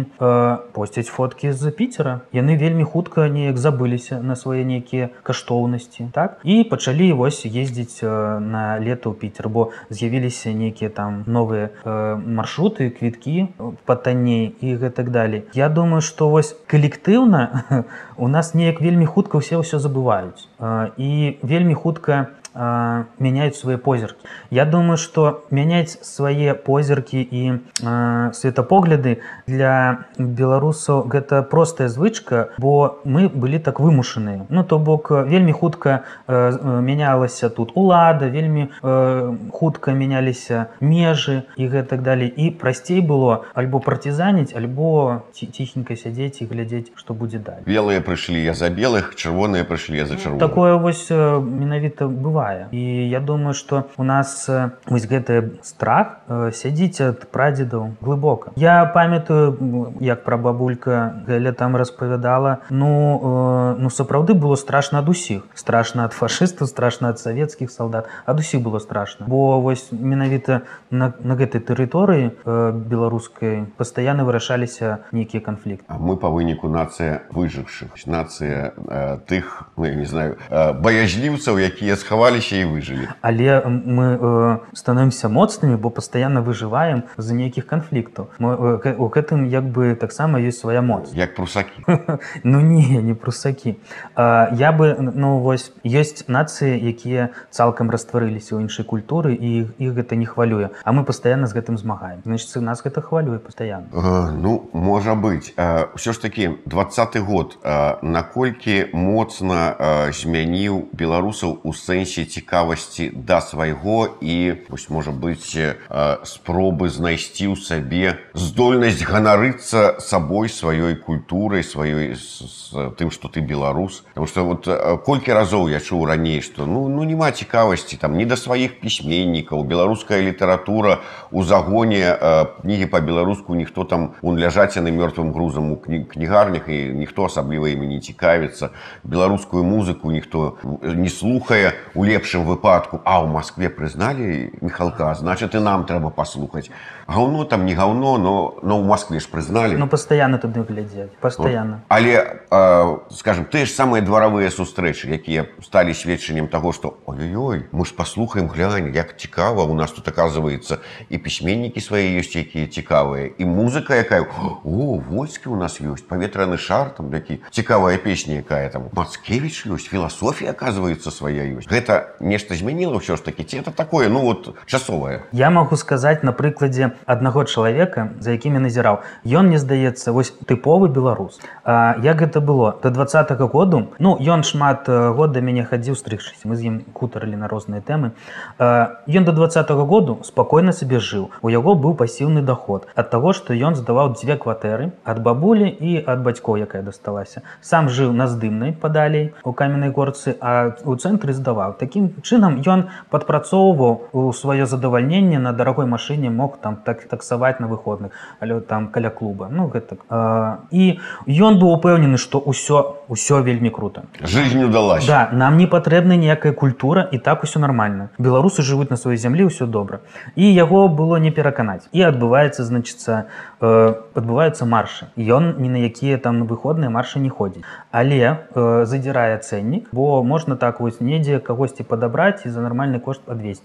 [0.75, 2.21] посцяць фоткі з піцера.
[2.33, 8.77] Яны вельмі хутка неяк забыліся на свае нейкія каштоўнасці так і пачалі вось ездзіць на
[8.83, 13.47] лета ў піцер, бо з'явіліся нейкія там новыя маршруты, квіткі
[13.85, 15.43] патанней і гэтак далей.
[15.53, 17.63] Я думаю, што вось калектыўна
[18.17, 23.77] у нас неяк вельмі хутка ўсе ўсё забываюць Э, і вельмі хутка э, мяняюць свае
[23.77, 24.25] позіркі.
[24.51, 27.43] Я думаю, што мяняць свае позіркі і
[27.83, 34.45] э, светапогляды для беларусаў гэта простая звычка, бо мы былі так вымушаныя.
[34.49, 41.67] Ну то бок вельмі хутка э, мянялася тут улада, вельмі э, хутка мяняліся межы і
[41.67, 42.27] гэтак далей.
[42.29, 47.63] І прасцей было альбо партизаніць, альбо ці- ціхенька сядзець і глядзець, што будзе далей.
[47.65, 52.38] белыя прыйшлі я за белых чырвоныя прыйшлі я за чырвоных Такое вось э, менавіта бывае
[52.71, 58.51] і я думаю што у нас э, вось гэты страх э, сядзіць ад прадзедаў глыбока
[58.55, 65.09] я памятаю як пра бабулька Гэля там распавядала ну э, ну сапраўды было страшна ад
[65.09, 65.43] усіх.
[65.53, 71.13] Страшна ад фашыстаў страшна ад савецкіх салдат ад усіх было страшна бо вось менавіта на,
[71.19, 75.85] на гэтай тэрыторыі э, беларускай пастаянна вырашаліся нейкія канфлікты.
[75.99, 81.95] Мы па выніку нацыя выжыўшых нацыя э, тых ну, не знаю э, баязліўцаў якія
[82.29, 88.95] схаваліся і выжылі але мы э, становимся моцнымі бо пастаянна выжываем з-за нейкіх канфліктаў э,
[88.97, 91.81] у гэтым як бы таксама ёсць свая моц як прусакі
[92.43, 93.77] ну не не прусакі
[94.15, 99.91] а, я бы ну вось ёсць нацыі якія цалкам растварыліся ў іншай культуры і іх
[99.97, 100.69] гэта не хвалюе.
[100.83, 102.21] А мы пастаянна з гэтым змагаем.
[102.25, 105.53] Значит нас гэта хвалюе пастаянна Э, Ну можа быць.
[105.57, 113.41] Ўсё ж такі двадцаты год э, наколькі моцна э, змяніў беларусаў у сэнсе цікавасці да
[113.41, 115.75] свайго і вось можа быць э,
[116.23, 123.41] спробы знайсці ў сабе здольнасць ганарыцца сабой сваёй культурай сваёй з, з тым што ты
[123.41, 124.03] беларус.
[124.13, 128.17] Потому что вот э, колькі разоў я чуў раней што ну ну няма цікавасці там
[128.17, 130.99] не да сваіх пісьменнікаў беларуская літаратура
[131.31, 136.69] у загоне э, кнігі па-беларуску ніхто там он ляжаць яны мёртвым грузам у кні- кнігарнях
[136.69, 138.69] і ніхто асабліва імі не цікавіцца.
[139.03, 145.61] Беларускую музыку ніхто не слухае у лепшым выпадку а ў Маскве прызналі михалка значит і
[145.61, 146.73] нам трэба паслухаць.
[147.05, 148.33] Гаўно там не гаўно но
[148.65, 149.77] но ў Маскве ж прызналі.
[149.77, 151.85] Ну пастаянна туды глядзець пастаянна.
[151.87, 157.85] Але э, скажем тыя ж самыя дваравыя сустрэчы якія сталі сведчаннем таго што ой-ой мы
[157.85, 163.29] ж паслухаем глянь як цікава у нас тут оказывается і пісьменнікі свае ёсць якія цікавыя
[163.37, 164.25] і музыка якая
[164.63, 169.89] о войскі у нас ёсць паветраны шар там які цікавая песня якая там Мацкевич ёсць
[169.89, 174.55] філасофія оказывается свая ёсць гэта нешта змяніла ўсё ж такі ці это такое ну вот
[174.65, 175.23] часовае?
[175.31, 179.01] Я магу сказаць на прыкладзе аднаго чалавека за якім я назіраў.
[179.25, 181.39] Ён мне здаецца вось тыповы беларус.
[181.63, 182.75] А, як гэта было?
[182.83, 187.35] До двадцатого году ну ён шмат год да мяне хадзіў стрыгчыся мы з ім кутарылі
[187.35, 188.11] на розныя тэмы.
[188.59, 191.29] Ён до двадцатого году спакойна сабе жыў.
[191.41, 196.03] У яго быў пасіўны доход ад таго што ён здаваў дзве кватэры ад бабулі і
[196.05, 197.41] ад бацькоў якая дасталася.
[197.61, 202.87] Сам жыў на здымнай падалей у каменнай горцы а у цэнтры здаваў такім чынам ён
[203.09, 208.87] падпрацоўваў у сваё задавальненне на дарагой машыне мог там так таксаваць на выходных але там
[208.87, 214.63] каля клуба ну гэтак А, і ён быў упэўнены што ўсё ўсё вельмі круто жизнь
[214.63, 218.09] удалась Да, нам не патрэбна ніякая культура і так усё нармальна.
[218.19, 219.99] Беларусы жывуць на сваёй зямлі ўсё добра.
[220.35, 221.89] І яго было не пераканаць.
[221.91, 223.25] І адбываецца значыцца
[223.61, 225.09] э, адбываюцца маршы.
[225.17, 227.63] Ён ні на якія там выходныя маршы не ходзіць.
[227.91, 233.21] Але э, задзірае цэннік, бо можна так вось недзе кагосьці падабраць і за нармальны кошт
[233.27, 233.63] адвесці.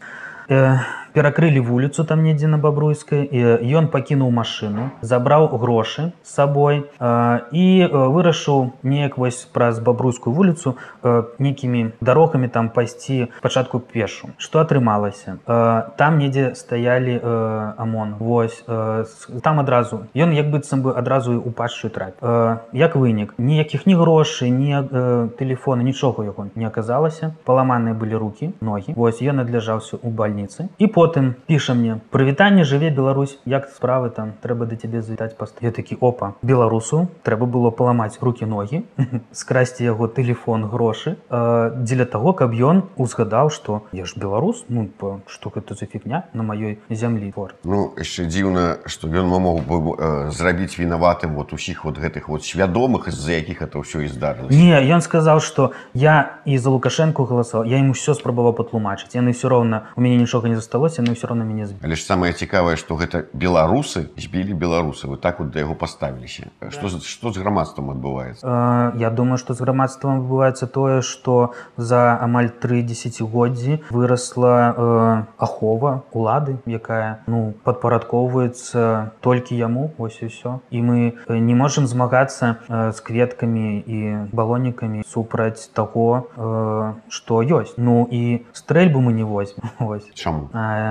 [1.14, 6.83] Э, перакрылі вуліцу там недзе на бабруйскай і ён пакінуў машыну забраў грошы з сабой
[6.98, 13.79] э, і э, вырашыў неяк вось праз бабруйскую вуліцу э, нейкімі дарогамі там пайсці пачатку
[13.79, 19.05] пешу што атрымалася э, там недзе стаялі э, амон вось э,
[19.42, 23.94] там адразу ён як быццам бы адразу у пашчую трап э, як вынік ніякіх ні
[23.94, 29.96] грошай ні э, телефона нічога яго не аказалася паламаныя былі руки ногі вось ён адляжаўся
[30.03, 34.77] у бальніцы і по потым піша мне прывітанне жыве Беларусь як справы там трэба да
[34.81, 38.85] цябе завітаць паст я такі опа беларусу трэба было паламаць руки ногі
[39.40, 45.21] скрасці яго телефон грошы дзеля того каб ён узгадаў что я ж беларус ну по
[45.27, 49.77] что гэта за фігня на маёй зямлі фор Ну яшчэ дзіўна што ён мог бы
[49.93, 54.55] э, зрабіць вінаватым вот усіх вот гэтых вот свядомых з-за якіх это ўсё і здарылася.
[54.55, 59.33] Не ён сказаў что я і за лукашенко галасаваў я ему все спрабаваў патлумачыць яны
[59.33, 62.02] все роўна у мяне нічога не засталося адбылося яны ўсё роўна мяне збілі але ж
[62.04, 65.07] самае цікавае што гэта беларусы збілі беларусы.
[65.09, 66.50] Вы так вот да яго паставіліся.
[66.70, 67.00] Што да.
[67.00, 68.42] што з грамадствам адбываецца?
[68.46, 75.24] Э, Я думаю што з грамадствам адбываецца тое што за амаль тры десятгоддзі вырасла э,
[75.38, 79.90] ахова улады якая ну падпарадкоўваецца толькі яму.
[79.98, 83.98] Ось і ўсё і мы не можемм змагацца э, з кветкамі і
[84.33, 87.74] балонікамі супраць таго э, што ёсць.
[87.76, 89.70] Ну і стрэльбу мы не возьмем.
[89.78, 90.50] Ось чаму?
[90.52, 90.84] А,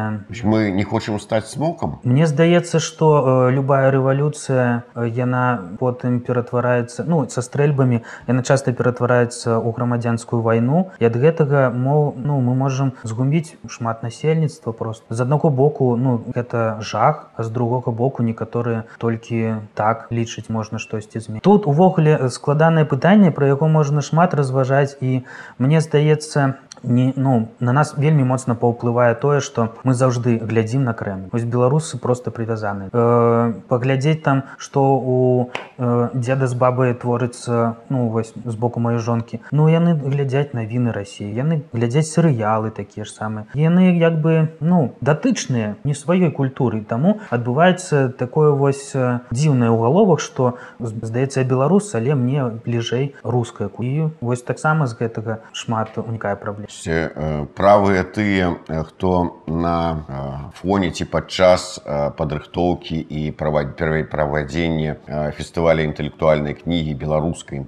[0.43, 7.05] мы не хочам стаць смокам Мне здаецца что э, любая рэвалюцыя э, яна потым ператвараецца
[7.07, 12.55] ну са стрэльбамі яна часта ператвараецца ў грамадзянскую вайну і ад гэтага мол ну мы
[12.55, 15.05] можемм згубіць шмат насельніцтва просто.
[15.13, 20.79] З аднаго боку ну гэта жах а з другога боку некаторыя толькі так лічыць можна
[20.79, 25.23] штосьці зме тут увогуле складанае пытанне про яго можна шмат разважаць і
[25.59, 30.93] мне здаецца не ну на нас вельмі моцна паўплывае тое что мы заўжды глядзім на
[30.93, 37.75] крэмль вось беларусы просто прывязаны э, паглядзець там что у э, дзеда з бабы творыцца
[37.89, 39.41] ну вось з боку маёй жонкі.
[39.51, 43.45] Ну яны глядзяць навіны рассіі яны глядзяць серыялы такія ж самыя.
[43.53, 46.83] Яны як бы ну датычныя не сваёй культуры.
[46.83, 54.11] Таму адбываецца такое вось дзіўнае ў галовах что здаецца беларус але мне бліжэй руская кую
[54.21, 58.55] вось таксама з гэтага шмат унікае э, правыя тыя
[58.87, 60.23] хто на э,
[60.59, 61.79] фоне ці падчас
[62.19, 64.95] падрыхтоўкі і правадзення
[65.37, 67.63] фестываля інтэлектуальнай кнігі беларускай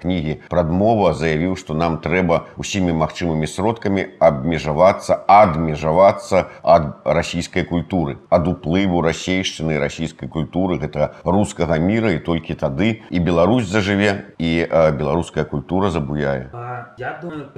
[0.00, 0.38] кнігі.
[0.48, 9.02] Прадмова заявіў што нам трэба усімі магчымымі сродкамі абмежавацца адмежавацца ад расійскай культуры ад уплыву
[9.04, 14.50] расейшчыны расійскай культуры гэта рускага міра і толькі тады і Беларусь зажыве і
[14.96, 16.50] беларуская культура забуяе.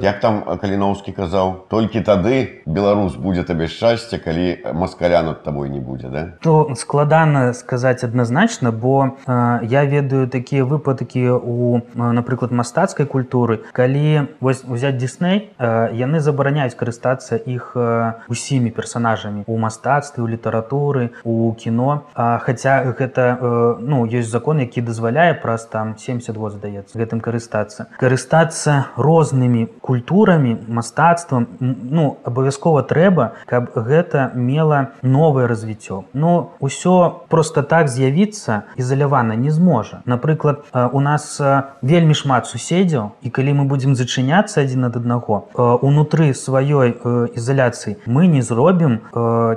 [0.01, 1.68] Як там каліноўскі казаў?
[1.68, 6.22] Толькі тады беларус будзе табе шчасце калі маскаля над табой не будзе да?
[6.40, 14.28] То складана сказаць адназначна бо э, я ведаю такія выпадкі у напрыклад мастацкай культуры калі
[14.40, 21.10] вось узяць Дисней э, яны забараняюць карыстацца іх э, усімі персонажамі у мастацтве у літаратуры
[21.24, 22.02] у кіно.
[22.14, 27.88] А, хаця гэта э, ну ёсць закон які дазваляе праз там 72 здаецца гэтым карыстацца.
[27.98, 36.04] Карыстацца рознымі культурамі мастацтвам ну абавязкова трэба каб гэта мела новае развіццё.
[36.12, 40.02] Но ўсё просто так з'явіцца ізалявана не зможа.
[40.04, 41.40] Напрыклад у нас
[41.83, 45.48] вельмі шмат суседзяў і калі мы будзем зачыняцца адзін ад аднаго
[45.83, 46.94] унутры сваёй
[47.35, 49.00] ізаляцыі мы не зробім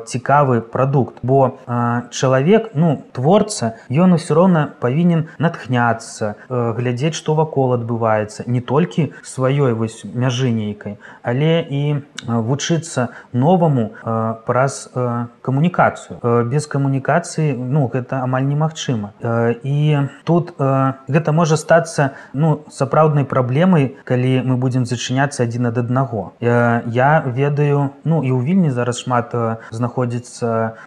[0.06, 1.19] цікавы прадукт.
[1.24, 1.58] Бо
[2.12, 9.74] чалавек ну творца ён усё роўна павінен натхняцца глядзець што вакол адбываецца не толькі сваёй
[9.74, 11.82] вось мяжыні нейкай але і
[12.28, 13.10] вучыцца
[13.52, 13.86] новаму
[14.48, 14.88] праз
[15.44, 19.12] камунікацыю без камунікацыі ну гэта амаль немагчыма
[19.64, 26.32] і тут гэта можа стацца ну сапраўднай праблемай калі мы будзем зачыняцца адзін ад аднаго
[26.40, 29.36] я ведаю ну і ў вільні зараз шмат
[29.72, 30.80] знаходзіцца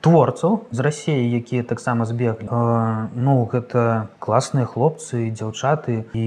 [0.00, 2.48] творцаў з рассеі якія таксама збеглі.
[3.14, 6.26] Ну гэта класныя хлопцы дзяўчаты і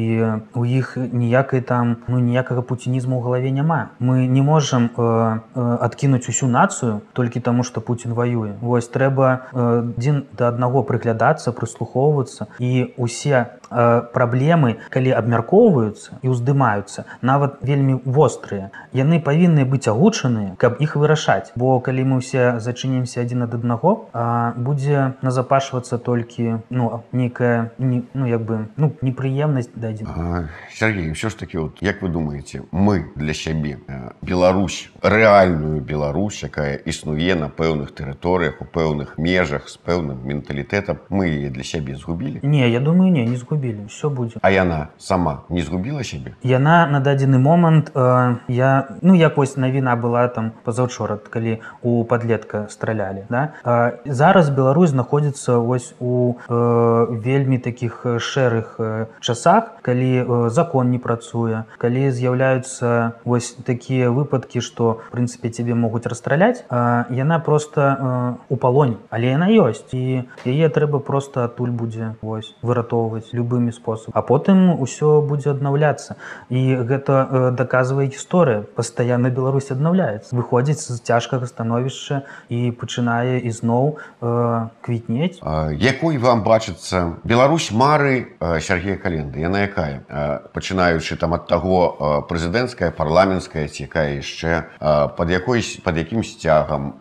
[0.54, 3.92] у іх ніякай там ну ніякага пуцінізму ў галаве няма.
[4.00, 9.50] Мы не можам э, э, адкінуць усю нацыю толькі таму што Пуін ваюе вось трэба
[9.54, 17.60] адзін э, да аднаго прыглядацца прыслухоўвацца і усе Э, праблемы калі абмяркоўваюцца і ўздымаюцца нават
[17.62, 18.72] вельмі вострыя.
[18.94, 21.52] Яны павінны быць агучаныя каб іх вырашаць.
[21.56, 24.10] Бо калі мы ўсе зачынімся адзін ад аднаго
[24.58, 31.38] будзе назапашвацца толькі ну нейкая не, ну як бы ну непрыемнасць дадзена Сергей все ж
[31.38, 33.80] таки вот як вы думаете мы для сябе
[34.22, 41.50] Беларусь рэальную Беларусь якая існуе на пэўных тэрыторыях у пэўных межах з пэўным менталітэтам мы
[41.50, 42.40] для сябе згубілі?
[42.44, 43.57] Не я думаю не не згубілі
[43.88, 49.16] все будзе а яна сама не згубіла сябе яна на дадзены момант э, я ну
[49.16, 53.54] як вось навіна была там пазаўчора калі у подлетка стралялі да.
[53.64, 60.92] Э, зараз Беларусь знаходзіцца вось у э, вельмі таких шэрых э, часах калі э, закон
[60.92, 67.40] не працуе калі з'яўляюцца вось такія выпадкі что в прынцыпе тебе могуць расстраляць э, яна
[67.40, 73.34] просто э, у палоне але яна ёсць і яе трэба просто адтуль будзе вось выратоўваць
[73.48, 76.20] любымі спосаб а потым усё будзе аднаўляцца.
[76.52, 78.68] І гэта э, даказвае гісторыя.
[78.76, 80.36] Пастаянна Беларусь аднаўляецца.
[80.36, 85.40] Выходзіць з цяжкага становішча і пачынае ізноў э, квітнець.
[85.80, 89.40] Якой вам бачыцца Беларусь мары Сергея календы?
[89.40, 90.04] Яна якая?
[90.52, 94.68] Пачынаючы там ад таго прэзідэнцкая парламенская ці якая яшчэ
[95.16, 97.00] под якой под якім сцягам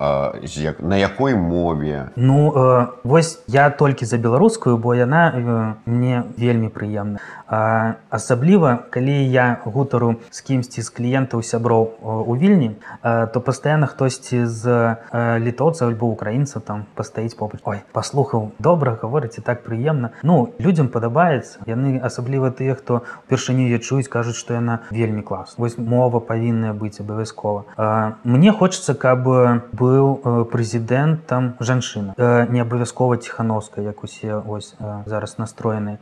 [0.78, 2.12] на якой мове?
[2.16, 7.18] Ну э, вось я толькі за беларускую бо яна э, мне вельмі прыемна
[8.10, 14.96] асабліва калі я гутару з кімсьці з кліентаў сяброў у вільні то пастаянна хтосьці з
[15.14, 17.60] літоўца альбо украінца там пастаіць побач.
[17.64, 20.12] Ой паслухаў добра гаворыць і так прыемна.
[20.22, 21.62] Ну людям падабаецца.
[21.66, 26.72] Яны асабліва тыя хто упершыню я чуюць кажуць што яна вельмі клас вось мова павінная
[26.72, 27.64] быць абавязкова.
[28.24, 29.26] Мне хочется каб
[29.72, 32.14] быў прэзідэнт там жанчына.
[32.50, 34.74] Не абавязкова ціхановска як усе ось
[35.06, 35.98] зараз настроены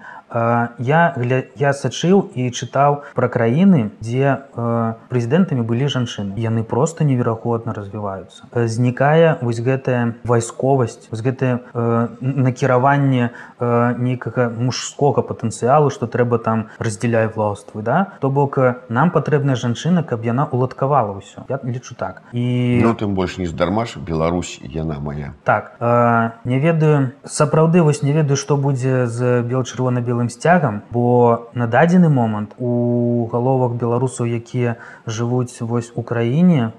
[0.79, 6.35] я глядя я сачыў і чытаў пра краіны дзе э, прэзідэнтамі былі жанчыны.
[6.41, 8.49] Яны просто неверагодна развіваюцца.
[8.53, 16.69] Знікае вось гэтая вайсковасць вось гэтае э, накіраванне э, нейкага мужскога патэнцыялу што трэба там
[16.79, 18.19] раздзяляй властвы да?
[18.21, 18.59] То бок
[18.89, 21.47] нам патрэбная жанчына каб яна уладкавала ўсё.
[21.49, 22.23] Я лічу так.
[22.33, 28.03] І ну, тым больш не здармаш Беларусь яна моя так э, не ведаю сапраўды вось
[28.03, 34.77] не ведаю што будзе з бел-чырвона-белым сцягам бо на дадзены момант у галовах беларусаў якія
[35.07, 36.73] жывуць вось у краіне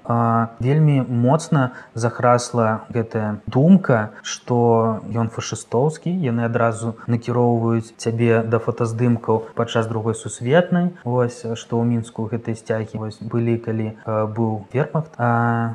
[0.60, 9.86] вельмі моцна захрасла гэтая думка что ён фашыстоўскі яны адразу накіроўваюць цябе да фотаздымкаў падчас
[9.86, 10.90] другой сусветнай.
[11.04, 15.14] Ось што ў мінску гэтай сцягі вось былі калі быў вермахт.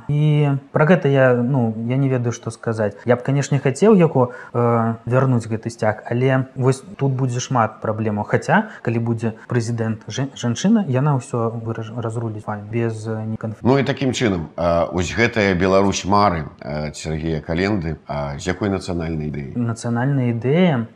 [0.09, 2.97] І про гэта я ну я не ведаю што сказаць.
[3.05, 8.71] Я б канешне хацеў яго вярнуць гэты сцяг але вось тут будзе шмат праблемаў хаця
[8.81, 11.61] калі будзе прэзідэнт жанчына яна ўсё
[11.97, 16.49] разруліць без неканф Ну і такім чынам ось гэтая Беларусь мары
[16.93, 17.97] Сергея календы
[18.37, 20.87] з якой нацыянальнай ідэі нацыянальная ідэя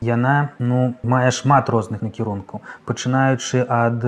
[0.00, 2.62] яна ну мае шмат розных накірункаў.
[2.86, 4.04] Пачынаючы ад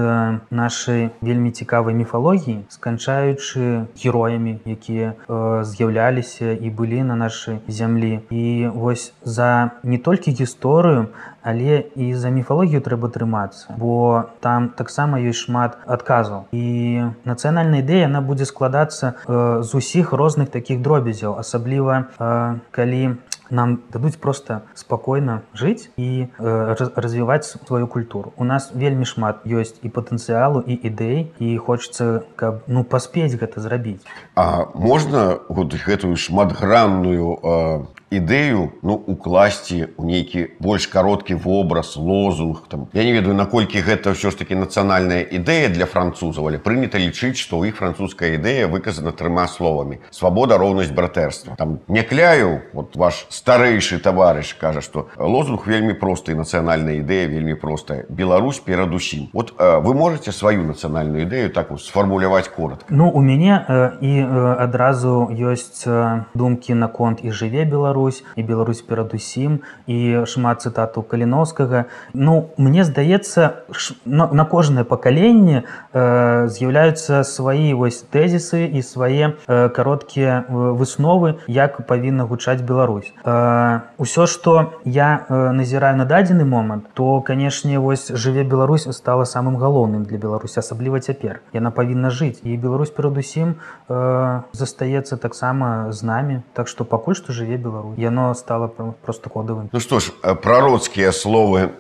[0.50, 8.20] нашай вельмі цікавай міфалогіі сканчаючы героямі якія з'яўляліся і былі на нашай зямлі.
[8.30, 11.09] І вось за не толькі гісторыю
[11.43, 16.47] але і за міфалогію трэба трымацца бо там таксама ёсць шмат адказаў.
[16.53, 23.18] І нацыянальная ідэя она будзе складацца э, з усіх розных такіх дробязяў асабліва э, калі
[23.53, 28.32] нам дадуць просто спакойна жыць і э, развіваць сваю культуру.
[28.36, 33.61] У нас вельмі шмат ёсць і патэнцыялу і ідэй і хочется каб ну паспець гэта
[33.61, 34.01] зрабіць.
[34.34, 42.68] А можна вот гэтую шматгранную э, ідэю ну укласці у нейкі больш кароткі вобраз лозунг
[42.68, 47.00] там я не ведаю наколькі гэта ўсё ж таки нацыянальная ідэя для французаў але прынята
[47.00, 50.04] лічыць што ў іх французская ідэя выказана трыма словамі.
[50.10, 56.36] Свабода роўнасць братэрства там не кляю вот ваш старэйшы таварыш кажа што лозунг вельмі просты
[56.36, 58.04] нацыянальная ідэя вельмі простая.
[58.08, 63.56] Беларусь перадусім вот вы можете сваю нацыянальную ідэю так сфармуляваць коротко ну у мяне
[64.00, 64.12] і
[64.60, 65.88] адразу ёсць
[66.34, 71.86] думкі наконт і жыве Беларусь Беларусь і Беларусь перадусім і шмат цытатаў каліновскага.
[72.12, 73.62] Ну мне здаецца
[74.05, 81.86] на, на кожнае пакаленне э, з'яўляюцца свае вось тэзісы і свае э, кароткія высновы як
[81.86, 83.12] павінна гучаць Беларусь.
[83.24, 89.24] Э, Усё што я э, назіраю на дадзены момант то канешне вось жыве Беларусь стала
[89.24, 91.40] самым галоўным для Беларусь асабліва цяпер.
[91.53, 92.42] Яна павінна жыць.
[92.42, 93.55] І Беларусь перадусім
[93.88, 96.42] э, застаецца таксама з намі.
[96.53, 98.68] Так што пакуль што жыве Беларусь яно стало
[99.03, 100.12] просто кодавым Ну што ж
[100.43, 101.70] прароцкія словы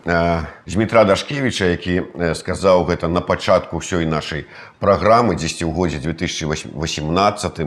[0.66, 2.02] Дмітра дашкевича які
[2.34, 4.46] сказаў гэта на пачатку ўсёй нашай
[4.78, 6.72] праграмы 10 у годзе 2018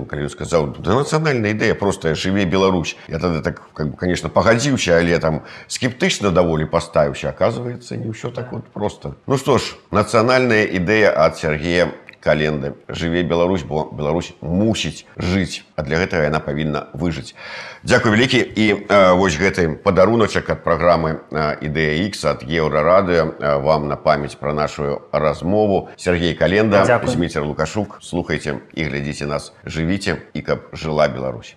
[0.08, 4.30] калі ён сказаў да нацыянальная ідэя просто жыве Беларусь я тады так как бы, конечно,
[4.30, 9.16] пагадзіўся, але там скептычна даволі паставіўся, оказывается, не ўсё так вот просто.
[9.28, 11.92] Ну што ж, нацыянальная ідэя ад Сергея
[12.26, 17.36] календы жыве Беларусь бо Беларусь мусіць жыць а для гэтага яна павінна выжыць.
[17.84, 18.42] Дякую вялікі.
[18.42, 21.22] І э, вось гэты падаруначак ад праграмы
[21.62, 23.22] ідэя X ад еўрарады
[23.62, 25.90] вам на памяць пра нашу размову.
[25.98, 28.00] Сергей календа Зміцер лукашук.
[28.02, 31.56] Слухайте і глядзіце нас жывіце і каб жыла Беларусь